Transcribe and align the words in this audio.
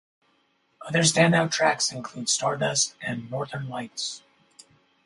Other 0.81 1.01
standout 1.03 1.51
tracks 1.51 1.91
include 1.91 2.27
"Stardust" 2.27 2.95
and 3.03 3.29
"Northern 3.29 3.69
Lights". 3.69 4.23